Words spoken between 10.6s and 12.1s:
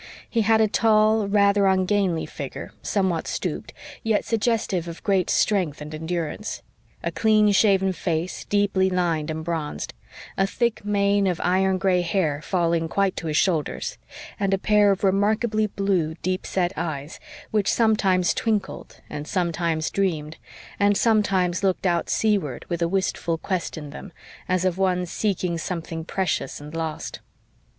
mane of iron gray